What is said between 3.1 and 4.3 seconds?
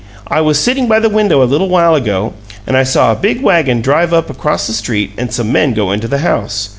a big wagon drive